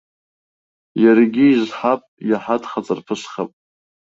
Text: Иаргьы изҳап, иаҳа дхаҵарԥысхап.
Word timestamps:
Иаргьы 1.03 1.45
изҳап, 1.49 2.01
иаҳа 2.29 2.55
дхаҵарԥысхап. 2.61 3.51